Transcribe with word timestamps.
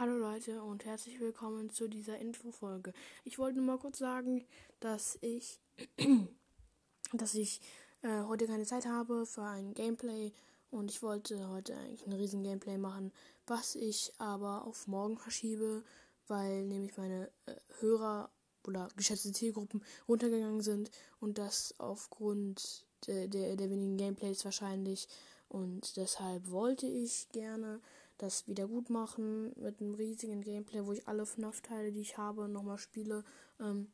Hallo 0.00 0.16
Leute 0.16 0.62
und 0.62 0.84
herzlich 0.84 1.18
willkommen 1.18 1.70
zu 1.70 1.88
dieser 1.88 2.18
Infofolge. 2.18 2.92
Ich 3.24 3.36
wollte 3.36 3.56
nur 3.56 3.66
mal 3.66 3.78
kurz 3.78 3.98
sagen, 3.98 4.46
dass 4.78 5.18
ich, 5.22 5.58
dass 7.12 7.34
ich 7.34 7.60
äh, 8.02 8.22
heute 8.22 8.46
keine 8.46 8.64
Zeit 8.64 8.86
habe 8.86 9.26
für 9.26 9.42
ein 9.42 9.74
Gameplay 9.74 10.30
und 10.70 10.92
ich 10.92 11.02
wollte 11.02 11.48
heute 11.48 11.76
eigentlich 11.76 12.06
ein 12.06 12.12
riesen 12.12 12.44
Gameplay 12.44 12.78
machen, 12.78 13.10
was 13.48 13.74
ich 13.74 14.12
aber 14.18 14.66
auf 14.66 14.86
morgen 14.86 15.18
verschiebe, 15.18 15.82
weil 16.28 16.64
nämlich 16.66 16.96
meine 16.96 17.28
äh, 17.46 17.56
Hörer 17.80 18.30
oder 18.68 18.86
geschätzte 18.94 19.32
Zielgruppen 19.32 19.82
runtergegangen 20.06 20.60
sind 20.60 20.92
und 21.18 21.38
das 21.38 21.74
aufgrund 21.78 22.86
der, 23.08 23.26
der, 23.26 23.56
der 23.56 23.68
wenigen 23.68 23.96
Gameplays 23.96 24.44
wahrscheinlich 24.44 25.08
und 25.48 25.96
deshalb 25.96 26.52
wollte 26.52 26.86
ich 26.86 27.28
gerne 27.32 27.80
das 28.18 28.46
wieder 28.48 28.66
gut 28.66 28.90
machen 28.90 29.52
mit 29.56 29.80
einem 29.80 29.94
riesigen 29.94 30.42
Gameplay, 30.42 30.84
wo 30.84 30.92
ich 30.92 31.06
alle 31.06 31.24
FNAF-Teile, 31.24 31.92
die 31.92 32.00
ich 32.00 32.18
habe, 32.18 32.48
nochmal 32.48 32.78
spiele. 32.78 33.24
Ähm, 33.60 33.88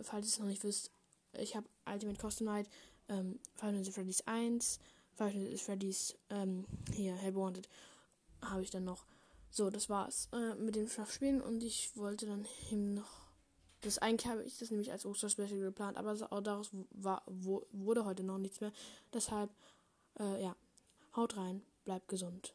falls 0.00 0.26
ihr 0.26 0.30
es 0.30 0.38
noch 0.38 0.46
nicht 0.46 0.64
wisst, 0.64 0.90
ich 1.34 1.54
habe 1.54 1.68
Ultimate 1.86 2.18
Custom 2.18 2.46
Night, 2.46 2.68
ähm, 3.08 3.38
Final 3.54 3.74
Fantasy 3.74 3.92
Freddy's 3.92 4.26
1, 4.26 4.80
Final 5.14 5.32
Fantasy 5.32 5.58
Freddy's, 5.58 6.14
ähm, 6.30 6.64
hier, 6.92 7.14
Hell 7.14 7.34
Wanted, 7.34 7.68
habe 8.40 8.62
ich 8.62 8.70
dann 8.70 8.84
noch. 8.84 9.04
So, 9.50 9.70
das 9.70 9.88
war's 9.88 10.28
äh, 10.32 10.54
mit 10.56 10.74
den 10.74 10.88
FNAF-Spielen 10.88 11.40
und 11.40 11.62
ich 11.62 11.96
wollte 11.96 12.26
dann 12.26 12.46
eben 12.70 12.94
noch. 12.94 13.24
Das 13.82 13.98
eigentlich 13.98 14.30
habe 14.30 14.42
ich 14.42 14.58
das 14.58 14.70
nämlich 14.70 14.90
als 14.90 15.04
Osterspecial 15.04 15.60
geplant, 15.60 15.98
aber 15.98 16.14
daraus 16.40 16.70
war, 16.90 17.22
wurde 17.26 18.06
heute 18.06 18.24
noch 18.24 18.38
nichts 18.38 18.62
mehr. 18.62 18.72
Deshalb, 19.12 19.50
äh, 20.18 20.42
ja, 20.42 20.56
haut 21.14 21.36
rein, 21.36 21.60
bleibt 21.84 22.08
gesund 22.08 22.54